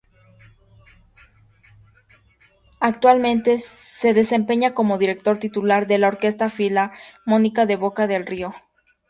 Actualmente 2.79 3.59
se 3.59 4.15
desempeña 4.15 4.73
como 4.73 4.97
Director 4.97 5.37
Titular 5.37 5.85
de 5.85 5.99
la 5.99 6.07
Orquesta 6.07 6.49
Filarmónica 6.49 7.67
de 7.67 7.75
Boca 7.75 8.07
del 8.07 8.25
Río 8.25 8.51